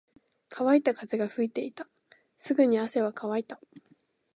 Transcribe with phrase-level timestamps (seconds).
[0.49, 1.87] 乾いた風が吹いていた。
[2.35, 3.61] すぐに汗は乾いた。